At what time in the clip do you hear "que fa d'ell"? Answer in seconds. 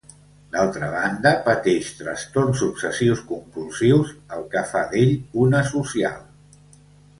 4.57-5.15